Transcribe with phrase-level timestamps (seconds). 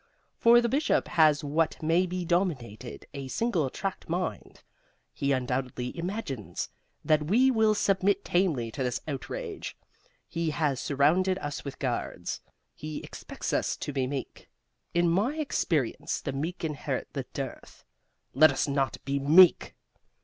[0.39, 4.63] For the Bishop has what may be denominated a single tract mind.
[5.13, 6.69] He undoubtedly imagines
[7.05, 9.77] that we will submit tamely to this outrage.
[10.27, 12.41] He has surrounded us with guards.
[12.73, 14.49] He expects us to be meek.
[14.95, 17.85] In my experience, the meek inherit the dearth.
[18.33, 19.75] Let us not be meek!"